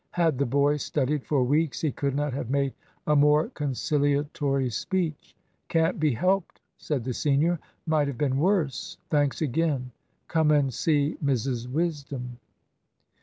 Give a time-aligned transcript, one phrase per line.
[0.13, 2.73] Had the boy studied for weeks he could not have made
[3.05, 5.35] a more conciliatory speech.
[5.67, 7.59] "Can't be helped," said the senior.
[7.85, 8.97] "Might have been worse.
[9.11, 9.91] Thanks again.
[10.27, 12.39] Come and see Mrs Wisdom."